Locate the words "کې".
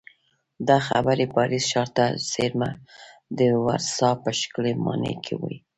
5.25-5.33